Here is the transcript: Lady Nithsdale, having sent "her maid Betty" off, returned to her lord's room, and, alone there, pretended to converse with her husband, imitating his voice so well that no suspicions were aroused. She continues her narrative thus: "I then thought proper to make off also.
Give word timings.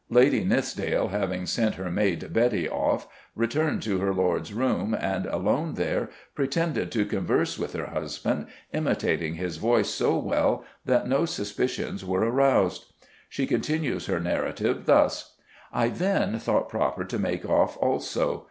Lady 0.09 0.43
Nithsdale, 0.43 1.09
having 1.09 1.45
sent 1.45 1.75
"her 1.75 1.91
maid 1.91 2.33
Betty" 2.33 2.67
off, 2.67 3.07
returned 3.35 3.83
to 3.83 3.99
her 3.99 4.11
lord's 4.11 4.51
room, 4.51 4.97
and, 4.99 5.27
alone 5.27 5.75
there, 5.75 6.09
pretended 6.33 6.91
to 6.91 7.05
converse 7.05 7.59
with 7.59 7.73
her 7.73 7.85
husband, 7.85 8.47
imitating 8.73 9.35
his 9.35 9.57
voice 9.57 9.89
so 9.91 10.17
well 10.17 10.63
that 10.85 11.07
no 11.07 11.25
suspicions 11.25 12.03
were 12.03 12.21
aroused. 12.27 12.85
She 13.29 13.45
continues 13.45 14.07
her 14.07 14.19
narrative 14.19 14.87
thus: 14.87 15.35
"I 15.71 15.89
then 15.89 16.39
thought 16.39 16.67
proper 16.67 17.03
to 17.03 17.19
make 17.19 17.47
off 17.47 17.77
also. 17.77 18.39